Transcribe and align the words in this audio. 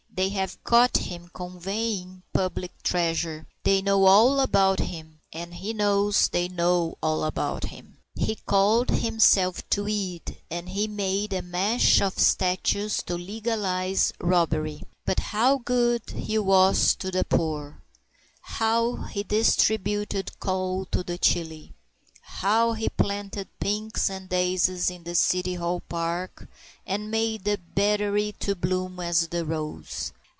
They 0.13 0.27
have 0.29 0.63
caught 0.63 0.97
him 0.97 1.31
"conveying" 1.33 2.21
public 2.31 2.83
treasure. 2.83 3.47
They 3.63 3.81
know 3.81 4.05
all 4.05 4.39
about 4.41 4.79
him, 4.79 5.21
and 5.33 5.51
he 5.55 5.73
knows 5.73 6.23
that 6.25 6.33
they 6.33 6.47
know 6.47 6.95
all 7.01 7.23
about 7.23 7.63
him. 7.63 7.97
He 8.13 8.35
called 8.35 8.89
himself 8.89 9.67
Tweed, 9.69 10.37
and 10.51 10.69
he 10.69 10.87
made 10.87 11.33
a 11.33 11.41
mesh 11.41 12.01
of 12.01 12.19
statutes 12.19 13.01
to 13.03 13.15
legalize 13.17 14.13
robbery. 14.19 14.83
But 15.05 15.19
how 15.31 15.57
good 15.57 16.07
he 16.11 16.37
was 16.37 16.93
to 16.97 17.09
the 17.09 17.23
poor! 17.23 17.81
How 18.41 18.97
he 19.03 19.23
distributed 19.23 20.39
coal 20.39 20.85
to 20.91 21.03
the 21.03 21.17
chilly! 21.17 21.73
How 22.23 22.73
he 22.73 22.87
planted 22.89 23.47
pinks 23.59 24.09
and 24.09 24.27
daisies 24.29 24.89
in 24.89 25.03
the 25.03 25.13
City 25.15 25.55
Hall 25.55 25.81
Park, 25.81 26.47
and 26.87 27.11
made 27.11 27.43
the 27.43 27.59
Battery 27.75 28.31
to 28.39 28.55
bloom 28.55 28.99
as 29.01 29.27
the 29.27 29.43
rose! 29.45 30.11